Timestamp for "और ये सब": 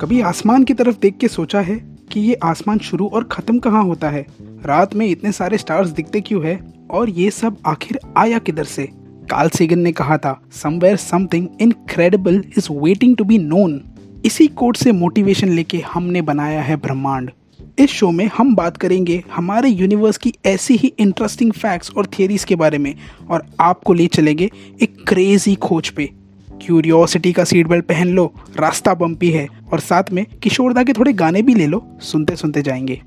6.90-7.56